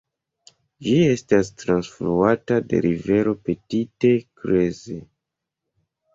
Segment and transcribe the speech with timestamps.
[0.85, 4.99] Ĝi estas trafluata de la rivero Petite Creuse.